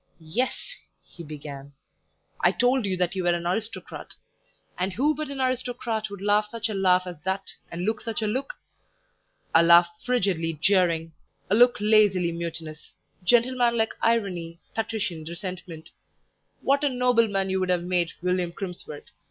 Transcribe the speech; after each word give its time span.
"Yes," 0.33 0.75
he 1.03 1.21
began, 1.23 1.73
"I 2.39 2.53
told 2.53 2.87
you 2.87 2.97
that 2.97 3.15
you 3.15 3.21
were 3.23 3.35
an 3.35 3.45
aristocrat, 3.45 4.15
and 4.75 4.91
who 4.91 5.13
but 5.13 5.29
an 5.29 5.39
aristocrat 5.39 6.09
would 6.09 6.23
laugh 6.23 6.47
such 6.47 6.69
a 6.69 6.73
laugh 6.73 7.03
as 7.05 7.17
that, 7.23 7.53
and 7.71 7.85
look 7.85 8.01
such 8.01 8.23
a 8.23 8.27
look? 8.27 8.55
A 9.53 9.61
laugh 9.61 9.87
frigidly 10.03 10.53
jeering; 10.53 11.13
a 11.51 11.53
look 11.55 11.77
lazily 11.79 12.31
mutinous; 12.31 12.89
gentlemanlike 13.23 13.93
irony, 14.01 14.59
patrician 14.73 15.23
resentment. 15.25 15.91
What 16.63 16.83
a 16.83 16.89
nobleman 16.89 17.51
you 17.51 17.59
would 17.59 17.69
have 17.69 17.83
made, 17.83 18.13
William 18.23 18.51
Crimsworth! 18.53 19.11